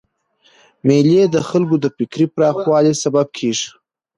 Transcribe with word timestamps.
مېلې 0.85 1.21
د 1.29 1.37
خلکو 1.49 1.75
د 1.83 1.85
فکري 1.97 2.25
پراخوالي 2.33 2.93
سبب 3.03 3.27
کېږي. 3.37 3.69